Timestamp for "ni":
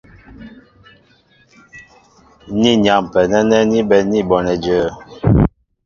2.59-2.71